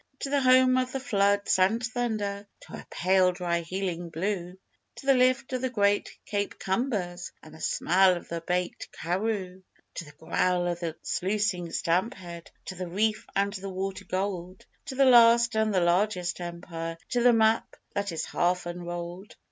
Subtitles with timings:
[0.21, 4.57] To the home of the floods and thunder, To her pale dry healing blue
[4.95, 9.61] To the lift of the great Cape combers, And the smell of the baked Karroo.
[9.93, 14.65] To the growl of the sluicing stamp head To the reef and the water gold,
[14.87, 19.35] To the last and the largest Empire, To the map that is half unrolled!